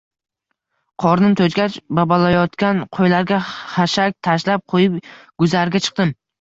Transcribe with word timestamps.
Qornim 1.03 1.35
to‘ygach, 1.41 1.75
babalayotgan 1.99 2.81
qo‘ylarga 2.99 3.39
xashak 3.53 4.19
tashlab 4.31 4.67
qo‘yib, 4.77 4.99
guzarga 5.45 5.87
chiqdim 5.89 6.21